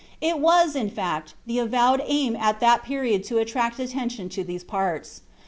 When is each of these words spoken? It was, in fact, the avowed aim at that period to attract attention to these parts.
It 0.19 0.39
was, 0.39 0.75
in 0.75 0.89
fact, 0.89 1.35
the 1.45 1.59
avowed 1.59 2.01
aim 2.05 2.35
at 2.35 2.59
that 2.59 2.81
period 2.81 3.23
to 3.25 3.37
attract 3.37 3.77
attention 3.77 4.29
to 4.29 4.43
these 4.43 4.63
parts. 4.63 5.21